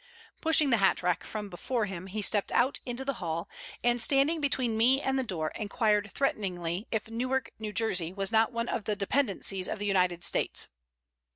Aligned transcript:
Pushing 0.41 0.71
the 0.71 0.77
hat 0.77 1.03
rack 1.03 1.23
from 1.23 1.47
before 1.47 1.85
him, 1.85 2.07
he 2.07 2.23
stepped 2.23 2.51
out 2.53 2.79
into 2.87 3.05
the 3.05 3.13
hall, 3.21 3.47
and, 3.83 4.01
standing 4.01 4.41
between 4.41 4.75
me 4.75 4.99
and 4.99 5.19
the 5.19 5.23
door, 5.23 5.49
inquired 5.53 6.09
threateningly 6.11 6.87
if 6.89 7.07
Newark, 7.11 7.51
New 7.59 7.71
Jersey, 7.71 8.11
was 8.11 8.31
not 8.31 8.51
one 8.51 8.67
of 8.67 8.85
the 8.85 8.95
dependencies 8.95 9.67
of 9.67 9.77
the 9.77 9.85
United 9.85 10.23
States. 10.23 10.67